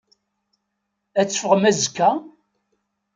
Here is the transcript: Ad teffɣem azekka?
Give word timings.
Ad 1.19 1.27
teffɣem 1.27 1.63
azekka? 1.69 2.09